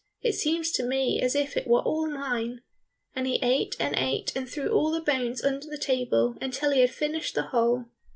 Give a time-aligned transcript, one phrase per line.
[0.23, 2.61] It seems to me as if it were all mine."
[3.15, 6.79] And he ate and ate and threw all the bones under the table, until he
[6.81, 7.85] had finished the whole.